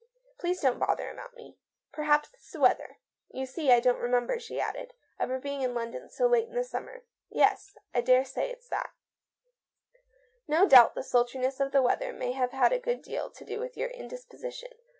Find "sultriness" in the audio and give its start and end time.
11.03-11.59